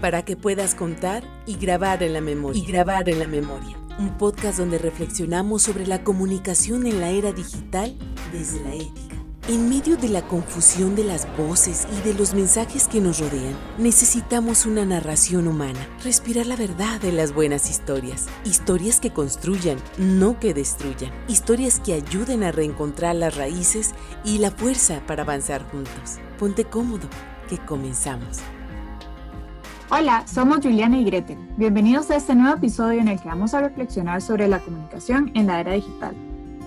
[0.00, 2.62] para que puedas contar y grabar en la memoria.
[2.62, 3.76] Y grabar en la memoria.
[3.98, 7.96] Un podcast donde reflexionamos sobre la comunicación en la era digital
[8.32, 9.16] desde la ética.
[9.48, 13.56] En medio de la confusión de las voces y de los mensajes que nos rodean,
[13.78, 20.40] necesitamos una narración humana, respirar la verdad de las buenas historias, historias que construyan, no
[20.40, 23.94] que destruyan, historias que ayuden a reencontrar las raíces
[24.24, 26.18] y la fuerza para avanzar juntos.
[26.40, 27.08] Ponte cómodo,
[27.48, 28.40] que comenzamos.
[29.88, 31.38] Hola, somos Juliana y Gretel.
[31.56, 35.46] Bienvenidos a este nuevo episodio en el que vamos a reflexionar sobre la comunicación en
[35.46, 36.12] la era digital.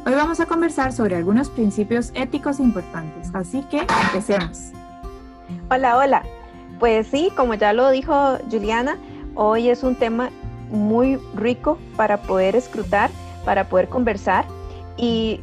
[0.05, 4.71] Hoy vamos a conversar sobre algunos principios éticos importantes, así que empecemos.
[5.69, 6.23] Hola, hola.
[6.79, 8.97] Pues sí, como ya lo dijo Juliana,
[9.35, 10.29] hoy es un tema
[10.71, 13.11] muy rico para poder escrutar,
[13.43, 14.45] para poder conversar
[14.95, 15.41] y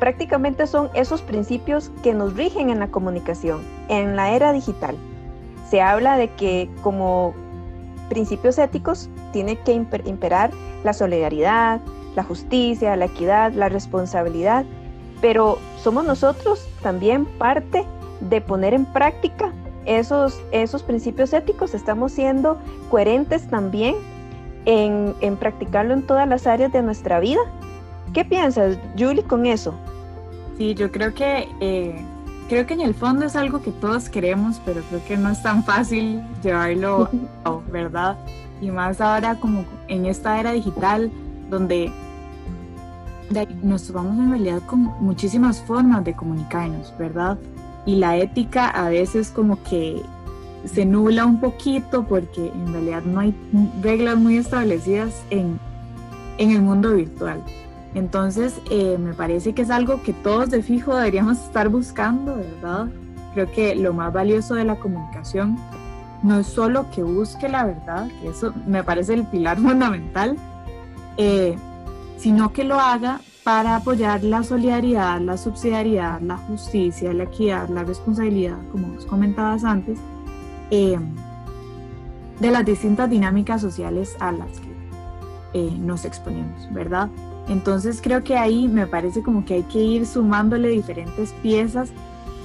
[0.00, 4.96] prácticamente son esos principios que nos rigen en la comunicación, en la era digital
[5.72, 7.32] se habla de que como
[8.10, 10.50] principios éticos tiene que imperar
[10.84, 11.80] la solidaridad,
[12.14, 14.66] la justicia, la equidad, la responsabilidad,
[15.22, 17.86] pero somos nosotros también parte
[18.20, 19.50] de poner en práctica
[19.86, 22.58] esos, esos principios éticos, estamos siendo
[22.90, 23.94] coherentes también
[24.66, 27.40] en, practicarlo en todas las áreas de nuestra vida.
[28.12, 29.72] ¿Qué piensas, Julie, con eso?
[30.58, 32.04] Sí, yo creo que eh,
[32.52, 35.42] creo que en el fondo es algo que todos queremos, pero creo que no es
[35.42, 37.08] tan fácil llevarlo,
[37.72, 38.18] ¿verdad?
[38.60, 41.10] Y más ahora como en esta era digital,
[41.48, 41.90] donde
[43.62, 47.38] nos tomamos en realidad con muchísimas formas de comunicarnos, ¿verdad?
[47.86, 50.02] Y la ética a veces como que
[50.66, 53.34] se nubla un poquito porque en realidad no hay
[53.80, 55.58] reglas muy establecidas en,
[56.36, 57.42] en el mundo virtual.
[57.94, 62.88] Entonces, eh, me parece que es algo que todos de fijo deberíamos estar buscando, ¿verdad?
[63.34, 65.58] Creo que lo más valioso de la comunicación
[66.22, 70.36] no es solo que busque la verdad, que eso me parece el pilar fundamental,
[71.18, 71.56] eh,
[72.16, 77.82] sino que lo haga para apoyar la solidaridad, la subsidiariedad, la justicia, la equidad, la
[77.82, 79.98] responsabilidad, como os comentabas antes,
[80.70, 80.98] eh,
[82.40, 84.72] de las distintas dinámicas sociales a las que
[85.80, 87.10] nos exponemos, ¿verdad?
[87.48, 91.90] Entonces creo que ahí me parece como que hay que ir sumándole diferentes piezas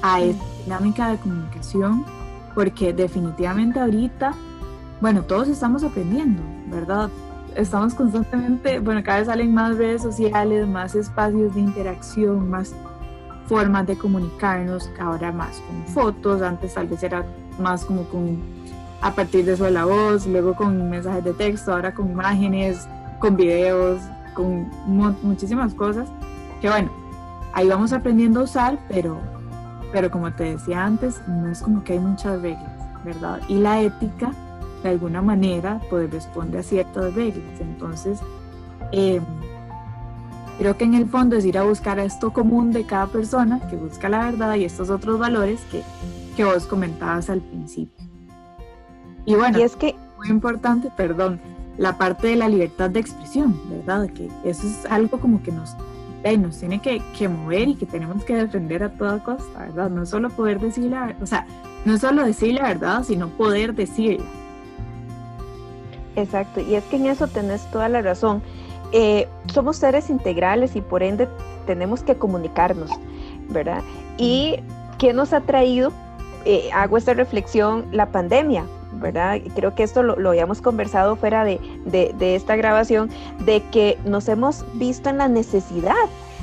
[0.01, 2.05] a esta dinámica de comunicación,
[2.55, 4.33] porque definitivamente ahorita,
[5.01, 7.09] bueno, todos estamos aprendiendo, ¿verdad?
[7.55, 12.73] Estamos constantemente, bueno, cada vez salen más redes sociales, más espacios de interacción, más
[13.47, 17.25] formas de comunicarnos, ahora más con fotos, antes tal vez era
[17.59, 18.37] más como con,
[19.01, 22.87] a partir de la voz, luego con mensajes de texto, ahora con imágenes,
[23.19, 24.01] con videos,
[24.37, 24.69] con
[25.23, 26.07] muchísimas cosas
[26.61, 26.91] que bueno,
[27.53, 29.19] ahí vamos aprendiendo a usar, pero,
[29.91, 32.71] pero como te decía antes, no es como que hay muchas reglas,
[33.03, 33.41] ¿verdad?
[33.47, 34.31] Y la ética,
[34.83, 37.59] de alguna manera, pues responde a ciertas reglas.
[37.59, 38.19] Entonces,
[38.91, 39.23] em,
[40.59, 43.75] creo que en el fondo es ir a buscar esto común de cada persona, que
[43.75, 45.83] busca la verdad y estos otros valores que,
[46.35, 48.05] que vos comentabas al principio.
[49.25, 49.95] Y bueno, y es que...
[50.17, 51.39] Muy importante, perdón,
[51.77, 54.09] la parte de la libertad de expresión, ¿verdad?
[54.09, 55.75] Que eso es algo como que nos,
[56.39, 59.89] nos tiene que, mover y que tenemos que defender a toda costa, ¿verdad?
[59.89, 61.45] No solo poder decir la o sea,
[61.85, 64.25] no solo decir la verdad, sino poder decirla.
[66.15, 68.41] Exacto, y es que en eso tenés toda la razón.
[68.91, 71.27] Eh, somos seres integrales y por ende
[71.67, 72.89] tenemos que comunicarnos,
[73.49, 73.83] ¿verdad?
[74.17, 74.55] ¿Y
[74.97, 75.91] qué nos ha traído?
[76.45, 78.65] Eh, hago esta reflexión, la pandemia,
[78.99, 79.39] ¿verdad?
[79.55, 81.59] Creo que esto lo, habíamos conversado fuera de,
[82.19, 83.09] esta grabación,
[83.45, 85.95] de que nos hemos visto en la necesidad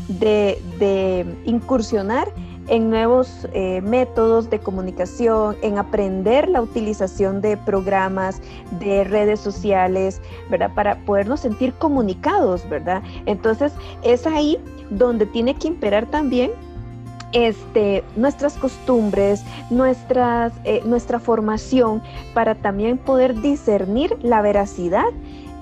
[0.08, 2.28] de, incursionar
[2.68, 8.40] en nuevos eh, métodos de comunicación, en aprender la utilización de programas,
[8.80, 10.72] de redes sociales, ¿verdad?
[10.74, 13.02] Para podernos sentir comunicados, ¿verdad?
[13.26, 13.72] Entonces
[14.02, 16.52] es ahí donde tiene que imperar también
[17.34, 22.02] este, nuestras costumbres, nuestras, eh, nuestra formación,
[22.32, 25.04] para también poder discernir la veracidad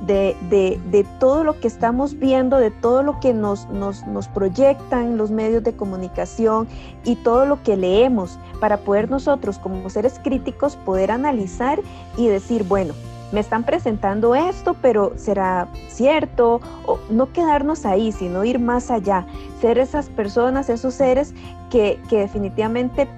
[0.07, 5.31] de, todo lo que estamos viendo, de todo lo que nos, nos, nos, proyectan los
[5.31, 6.67] medios de comunicación
[7.05, 11.81] y todo lo que leemos, para poder nosotros como seres críticos poder analizar
[12.17, 12.95] y decir, bueno,
[13.33, 19.27] me están presentando esto, pero será cierto, o no quedarnos ahí, sino ir más allá,
[19.61, 21.35] ser esas personas, esos seres
[21.71, 23.09] que, definitivamente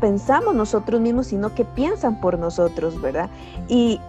[0.00, 3.28] pensamos nosotros mismos, sino que piensan por nosotros, ¿verdad?
[3.68, 4.00] Y,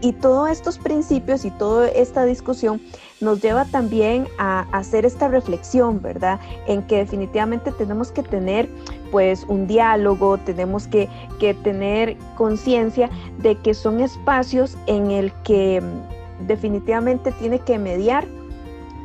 [0.00, 2.80] y todos estos principios y toda esta discusión
[3.20, 6.40] nos lleva también a, hacer esta reflexión, ¿verdad?
[6.66, 8.68] En que definitivamente tenemos que tener
[9.10, 11.08] pues un diálogo, tenemos que,
[11.40, 18.26] que tener conciencia de que son espacios en el que mm, definitivamente tiene que mediar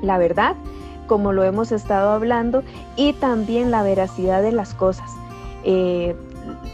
[0.01, 0.55] la verdad,
[1.07, 2.63] como lo hemos estado hablando,
[2.95, 5.09] y también la veracidad de las cosas.
[5.63, 6.15] Eh,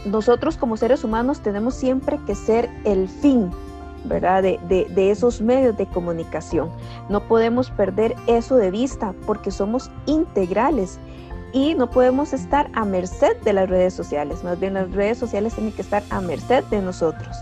[0.04, 3.50] nosotros como seres humanos tenemos siempre que ser el fin
[4.04, 4.42] ¿verdad?
[4.42, 6.70] De, de, esos medios de comunicación.
[7.08, 10.98] No podemos perder eso de vista porque somos integrales
[11.52, 14.44] y no podemos estar a merced de las redes sociales.
[14.44, 17.36] Más bien las redes sociales tienen que estar a merced de nosotros.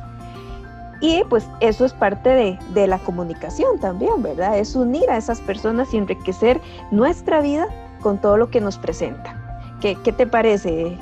[1.00, 4.58] Y pues eso es parte de, de la comunicación también, ¿verdad?
[4.58, 6.60] Es unir a esas personas y enriquecer
[6.90, 7.68] nuestra vida
[8.00, 9.34] con todo lo que nos presenta.
[9.80, 10.98] ¿Qué, qué te parece,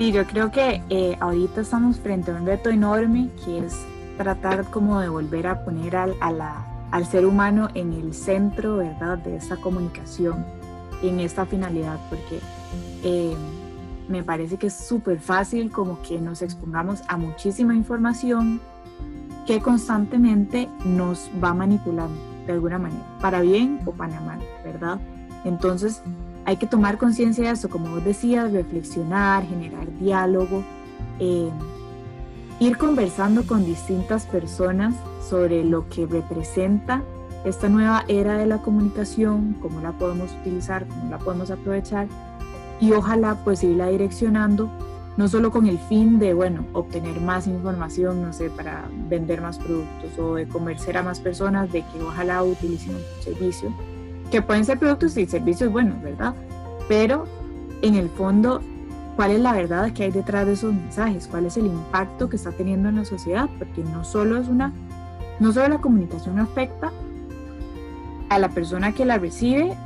[0.00, 3.84] Sí, yo creo que eh, ahorita estamos frente a un reto enorme que es
[4.20, 9.34] tratar como de volver a poner al, al ser humano en el centro, ¿verdad?, de
[9.34, 10.44] esta comunicación,
[11.02, 12.38] en esta finalidad, porque
[13.02, 13.34] eh,
[14.10, 18.60] me parece que es súper fácil como que nos expongamos a muchísima información
[19.46, 25.00] que constantemente nos va manipulando de alguna manera, para bien o para mal, ¿verdad?
[25.46, 26.02] Entonces
[26.44, 30.62] hay que tomar conciencia de eso, como vos decías, reflexionar, generar diálogo.
[31.18, 31.50] Eh,
[32.60, 34.94] ir conversando con distintas personas
[35.28, 37.02] sobre lo que representa
[37.44, 42.06] esta nueva era de la comunicación, cómo la podemos utilizar, cómo la podemos aprovechar
[42.80, 44.70] y ojalá pues irla direccionando
[45.16, 49.58] no solo con el fin de, bueno, obtener más información, no sé, para vender más
[49.58, 53.72] productos o de convencer a más personas de que ojalá utilicen un servicio,
[54.30, 56.34] que pueden ser productos y servicios buenos, ¿verdad?
[56.88, 57.26] Pero
[57.82, 58.62] en el fondo
[59.20, 62.36] cuál es la verdad que hay detrás de esos mensajes, cuál es el impacto que
[62.36, 64.72] está teniendo en la sociedad, porque no solo es una,
[65.40, 66.90] no solo la comunicación afecta
[68.30, 69.76] a la persona que la recibe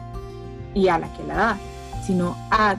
[0.72, 1.58] y a la que la da,
[2.06, 2.76] sino a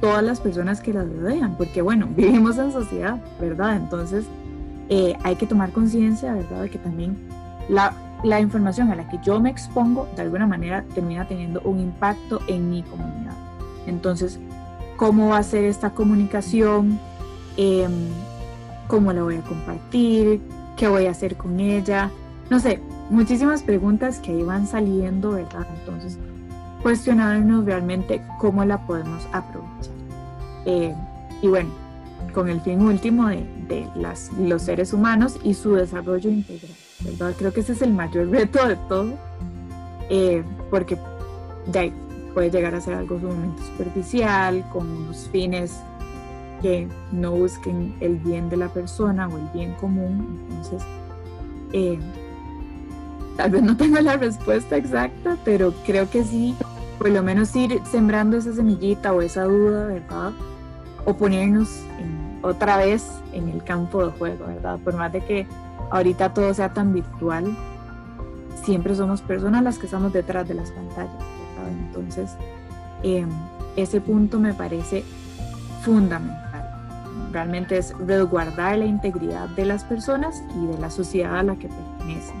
[0.00, 3.76] todas las personas que la rodean, porque bueno, vivimos en sociedad, ¿verdad?
[3.76, 4.24] Entonces
[4.88, 7.18] eh, hay que tomar conciencia, ¿verdad?, de que también
[7.68, 7.92] la,
[8.24, 12.40] la información a la que yo me expongo, de alguna manera, termina teniendo un impacto
[12.46, 13.34] en mi comunidad.
[13.86, 14.40] Entonces,
[15.00, 17.00] cómo va a ser esta comunicación,
[17.56, 17.90] em,
[18.86, 20.42] cómo la voy a compartir,
[20.76, 22.10] qué voy a hacer con ella,
[22.50, 25.66] no sé, muchísimas preguntas que iban saliendo, ¿verdad?
[25.78, 26.18] Entonces,
[26.82, 29.94] cuestionarnos realmente cómo la podemos aprovechar.
[30.66, 30.94] Eh,
[31.40, 31.70] y bueno,
[32.34, 33.88] con el fin último de,
[34.38, 36.76] los seres humanos y su desarrollo integral,
[37.06, 37.34] ¿verdad?
[37.38, 39.14] Creo que ese es el mayor reto de todo,
[40.10, 40.98] eh, porque
[41.72, 41.90] de
[42.34, 45.80] puede llegar a ser algo sumamente superficial, con unos fines
[46.62, 50.46] que no busquen el bien de la persona o el bien común.
[50.48, 50.82] Entonces,
[51.72, 51.98] eh,
[53.36, 56.54] tal vez no tengo la respuesta exacta, pero creo que sí,
[56.98, 60.32] por lo menos ir sembrando esa semillita o esa duda, ¿verdad?
[61.04, 61.68] O ponernos
[62.42, 64.78] otra vez en el campo de juego, ¿verdad?
[64.84, 65.46] Por más de que
[65.90, 67.56] ahorita todo sea tan virtual,
[68.64, 71.39] siempre somos personas las que estamos detrás de las pantallas.
[71.68, 72.36] Entonces,
[73.02, 73.28] em,
[73.76, 75.04] ese punto me parece
[75.82, 76.40] fundamental.
[77.32, 81.68] Realmente es resguardar la integridad de las personas y de la sociedad a la que
[81.68, 82.36] pertenecen.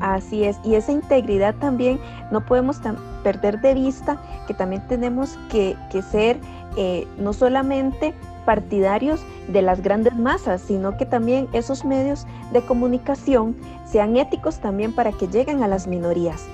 [0.00, 2.00] Así es, y esa integridad también
[2.32, 2.80] no podemos
[3.22, 5.76] perder de vista que también tenemos que,
[6.10, 6.40] ser
[6.76, 8.12] eh, no solamente
[8.44, 14.92] partidarios de las grandes masas, sino que también esos medios de comunicación sean éticos también
[14.92, 16.48] para que lleguen a las minorías.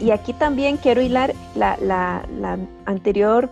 [0.00, 3.50] Y aquí también quiero hilar la, la, anterior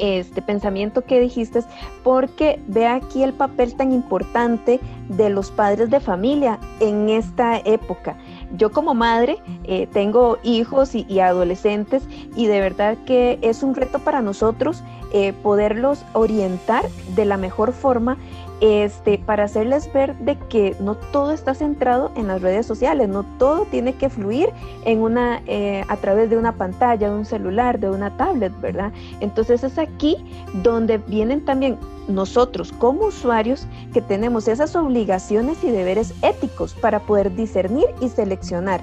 [0.00, 1.60] este pensamiento que dijiste,
[2.02, 8.16] porque ve aquí el papel tan importante de los padres de familia en esta época.
[8.56, 12.02] Yo como madre eh, tengo hijos y, adolescentes
[12.34, 16.84] y de verdad que es un reto para nosotros eh, poderlos orientar
[17.14, 18.16] de la mejor forma
[18.60, 23.24] este, para hacerles ver de que no todo está centrado en las redes sociales, no
[23.38, 24.48] todo tiene que fluir
[24.84, 28.92] en una, eh, a través de una pantalla, de un celular, de una tablet, ¿verdad?
[29.20, 30.16] Entonces es aquí
[30.62, 37.34] donde vienen también nosotros como usuarios que tenemos esas obligaciones y deberes éticos para poder
[37.34, 38.80] discernir y seleccionar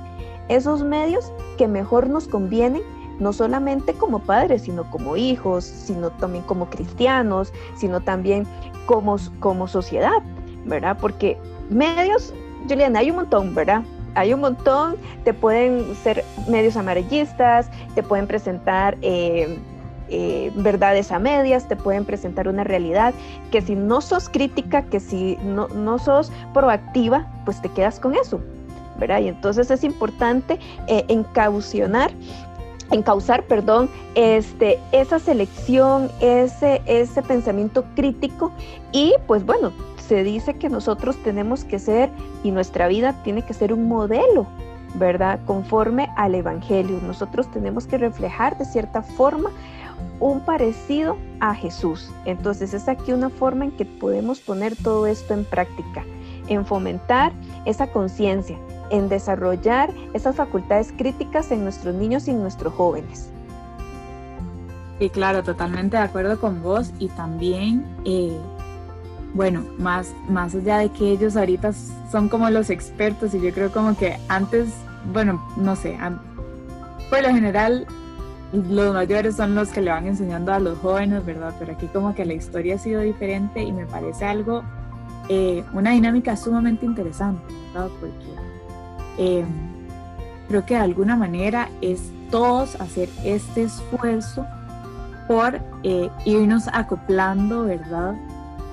[0.50, 2.82] esos medios que mejor nos convienen
[3.20, 8.46] no solamente como padres, sino como hijos, sino también como cristianos, sino también
[8.86, 10.22] como, como sociedad,
[10.66, 10.98] ¿verdad?
[11.00, 11.38] Porque
[11.70, 12.34] medios,
[12.68, 13.84] Juliana, hay un montón, ¿verdad?
[14.16, 19.58] Hay un montón, te pueden ser medios amarillistas, te pueden presentar eh,
[20.10, 23.14] eh, verdades a medias, te pueden presentar una realidad
[23.52, 28.14] que si no sos crítica, que si no, no sos proactiva, pues te quedas con
[28.14, 28.40] eso,
[29.00, 29.22] ¿verdad?
[29.22, 32.12] Y entonces es importante eh, encaucionar
[32.94, 38.52] encauzar, perdón, este, esa selección, ese, ese pensamiento crítico
[38.92, 39.72] y pues bueno,
[40.08, 42.10] se dice que nosotros tenemos que ser
[42.44, 44.46] y nuestra vida tiene que ser un modelo,
[44.96, 45.40] ¿verdad?
[45.46, 47.00] Conforme al Evangelio.
[47.02, 49.52] Nosotros tenemos que reflejar de cierta forma
[50.20, 52.12] un parecido a Jesús.
[52.26, 56.04] Entonces es aquí una forma en que podemos poner todo esto en práctica,
[56.48, 57.32] en fomentar
[57.66, 58.58] esa conciencia,
[58.90, 63.30] en desarrollar esas facultades críticas en nuestros niños y en nuestros jóvenes.
[65.00, 68.38] Sí, claro, totalmente de acuerdo con vos y también, eh,
[69.34, 71.74] bueno, más, más allá de que ellos ahorita
[72.12, 74.70] son como los expertos y yo creo como que antes,
[75.12, 75.98] bueno, no sé,
[77.10, 77.88] por lo general
[78.54, 81.56] los mayores son los que le van enseñando a los jóvenes, ¿verdad?
[81.58, 84.64] Pero aquí como que la historia ha sido diferente y me parece algo,
[85.28, 87.90] eh, una dinámica sumamente interesante, ¿verdad?
[88.00, 88.53] Porque
[89.18, 89.46] eh,
[90.48, 94.46] creo que de alguna manera es todos hacer este esfuerzo
[95.28, 98.16] por eh, irnos acoplando, ¿verdad?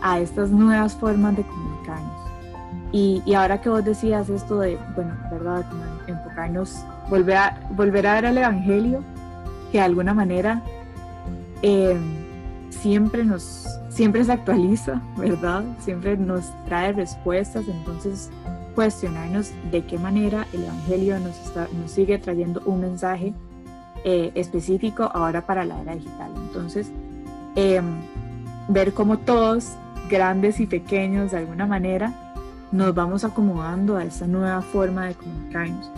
[0.02, 2.20] A estas nuevas formas de comunicarnos.
[2.92, 5.64] Y, y, ahora que vos decías esto de, bueno, ¿verdad?
[5.68, 9.04] Como enfocarnos, volver a, volver a ver el Evangelio,
[9.70, 10.61] que de alguna manera
[11.62, 11.97] eh,
[12.70, 15.62] siempre nos, siempre se actualiza, ¿verdad?
[15.78, 18.30] Siempre nos trae respuestas, entonces
[18.80, 23.34] cuestionarnos de qué manera el Evangelio nos, está, nos sigue trayendo un mensaje
[24.04, 26.30] eh, específico ahora para la era digital.
[26.34, 26.90] Entonces,
[27.56, 27.84] em,
[28.68, 29.72] ver cómo todos,
[30.08, 32.14] grandes y pequeños, de alguna manera,
[32.72, 35.90] nos vamos acomodando a esa nueva forma de comunicarnos.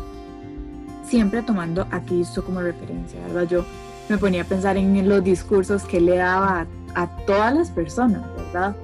[1.04, 3.44] Siempre tomando a Cristo como referencia, ¿verdad?
[3.44, 3.64] Yo
[4.08, 8.74] me ponía a pensar en los discursos que le daba a, todas las personas, ¿verdad?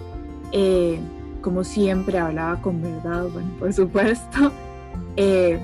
[0.52, 1.00] Eh,
[1.40, 4.52] como siempre hablaba con verdad, bueno, por supuesto,
[5.16, 5.60] eh,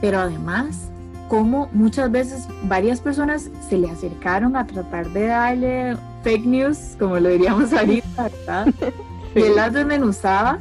[0.00, 0.90] pero además,
[1.28, 7.18] como muchas veces varias personas se le acercaron a tratar de darle fake news, como
[7.18, 8.68] lo diríamos ahorita, ¿verdad?
[9.34, 10.58] Y él las desmenuzaba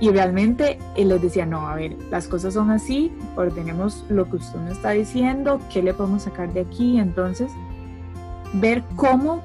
[0.00, 4.36] y realmente él les decía, no, a ver, las cosas son así, ordenemos lo que
[4.36, 7.50] usted nos está diciendo, qué le podemos sacar de aquí, entonces,
[8.54, 9.42] ver cómo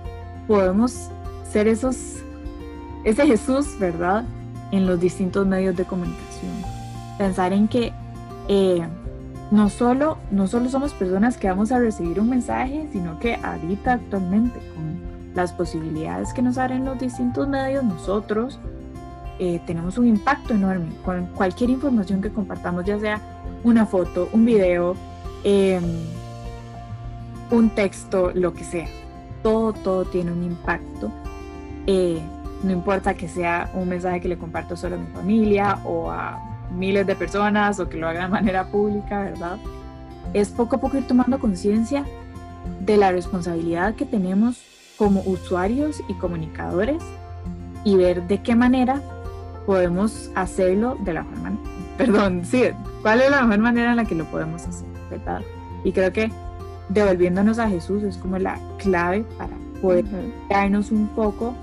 [0.48, 1.10] podemos
[1.52, 2.24] ser esos
[3.04, 4.26] ese Jesús, ¿verdad?
[4.72, 6.52] En los distintos medios de comunicación.
[7.18, 7.92] Pensar en que
[8.48, 8.86] eh,
[9.52, 13.94] no, solo, no solo somos personas que vamos a recibir un mensaje, sino que ahorita
[13.94, 15.00] actualmente con
[15.36, 18.60] las posibilidades que nos abren los distintos medios, nosotros
[19.40, 23.22] eh, tenemos un impacto enorme con cualquier información que compartamos, ya sea
[23.64, 24.96] una foto, un video,
[25.44, 25.84] em,
[27.52, 28.88] un texto, lo que sea.
[29.42, 31.10] Todo, todo tiene un impacto.
[31.88, 32.20] Eh,
[32.64, 36.40] no importa que sea un mensaje que le comparto solo a mi familia o a
[36.72, 39.58] miles de personas o que lo haga de manera pública, ¿verdad?
[40.34, 42.06] Es poco a poco ir tomando conciencia
[42.82, 44.64] de la responsabilidad que tenemos
[44.98, 47.02] como usuarios y comunicadores
[47.84, 49.02] y ver de qué manera
[49.66, 51.62] podemos hacerlo de la mejor manera.
[51.98, 52.64] Perdón, sí,
[53.02, 55.42] cuál es la mejor manera en la que lo podemos hacer, ¿verdad?
[55.84, 56.32] Y creo que
[56.90, 60.06] devolviéndonos a Jesús es como la clave para poder
[60.50, 61.56] darnos un poco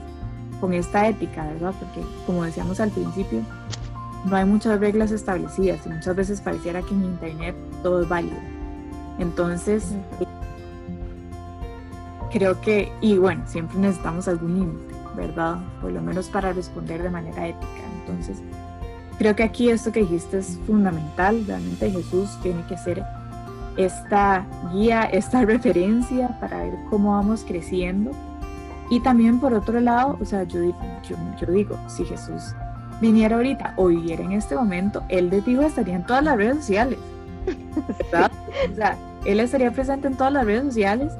[0.61, 1.75] con esta ética, ¿verdad?
[1.79, 3.43] Porque como decíamos al principio,
[4.25, 8.37] no hay muchas reglas establecidas y muchas veces pareciera que en Internet todo es válido.
[9.19, 9.95] Entonces,
[12.33, 15.59] creo que, y bueno, siempre necesitamos algún límite, ¿verdad?
[15.81, 17.67] Por lo menos para responder de manera ética.
[18.01, 18.39] Entonces,
[19.19, 21.45] creo que aquí esto que dijiste es fundamental.
[21.47, 23.05] Realmente Jesús tiene que ser
[23.77, 28.11] esta guía, esta referencia para ver cómo vamos creciendo
[28.90, 30.61] y también por otro lado, o sea, yo,
[31.02, 32.55] yo, digo, si Jesús
[33.00, 36.57] viniera ahorita o viviera en este momento, él de fijo estaría en todas las redes
[36.57, 36.99] sociales.
[38.12, 38.31] ¿verdad?
[38.73, 41.12] o sea, él estaría presente en todas las redes sociales,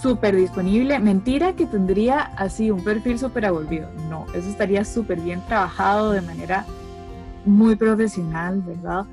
[0.00, 0.98] súper disponible.
[0.98, 3.88] Mentira que tendría así un perfil súper avolvido.
[4.08, 6.64] No, eso estaría súper bien trabajado de manera
[7.44, 9.04] muy profesional, ¿verdad?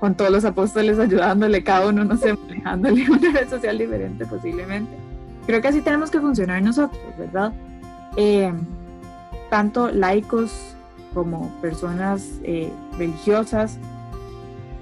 [0.00, 5.05] Con todos los apóstoles ayudándole, cada uno, no sé, manejándole una red social diferente posiblemente
[5.46, 7.52] Creo que así tenemos que funcionar nosotros, ¿verdad?
[8.16, 8.52] Eh,
[9.48, 10.74] tanto laicos
[11.14, 13.78] como personas eh, religiosas,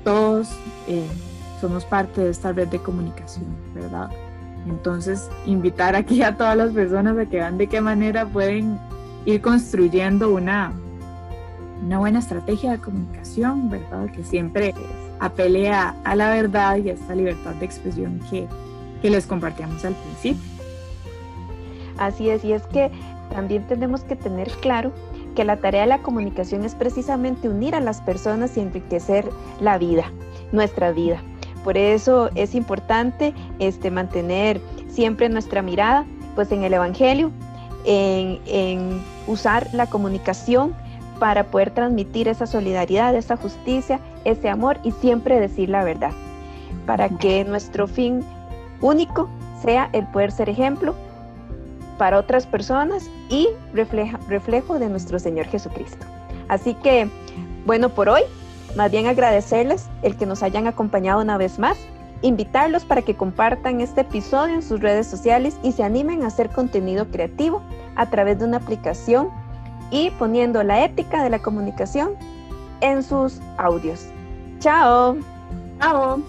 [0.05, 0.49] todos
[0.89, 1.07] eh,
[1.61, 4.11] somos parte de esta red de comunicación, ¿verdad?
[4.67, 8.79] Entonces, invitar aquí a todas las personas a que vean de qué manera pueden
[9.27, 10.73] ir construyendo una,
[11.85, 14.11] una buena estrategia de comunicación, ¿verdad?
[14.11, 14.75] Que siempre
[15.21, 18.47] apele a, la verdad y a esta libertad de expresión que,
[19.03, 20.54] que les compartíamos al principio.
[21.99, 22.91] Así es, y es que
[23.33, 24.93] también tenemos que tener claro
[25.35, 29.29] que la tarea de la comunicación es precisamente unir a las personas y enriquecer
[29.61, 30.05] la vida,
[30.53, 31.21] nuestra vida.
[31.65, 37.33] Por eso es importante este, mantener siempre nuestra mirada pues, en el Evangelio,
[37.85, 40.75] en, en usar la comunicación
[41.19, 46.13] para poder transmitir esa solidaridad, esa justicia, ese amor y siempre decir la verdad,
[46.87, 48.23] para que nuestro fin
[48.81, 49.29] único
[49.63, 50.95] sea el poder ser ejemplo
[51.99, 56.07] para otras personas y reflejo de nuestro Señor Jesucristo.
[56.49, 57.09] Así que,
[57.67, 58.23] bueno, por hoy,
[58.77, 61.79] más bien agradecerles el que nos hayan acompañado una vez más,
[62.23, 66.51] invitarlos para que compartan este episodio en sus redes sociales y se animen a hacer
[66.51, 67.63] contenido creativo
[67.97, 69.29] a través de una aplicación
[69.91, 72.13] y poniendo la ética de la comunicación
[72.81, 74.07] en sus audios.
[74.59, 75.17] Chao.
[75.81, 76.23] Chao.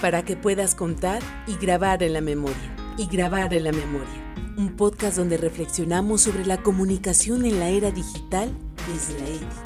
[0.00, 4.34] Para que puedas contar y grabar en la memoria y grabar en la memoria.
[4.56, 8.50] Un podcast donde reflexionamos sobre la comunicación en la era digital
[8.86, 9.65] desde la ética.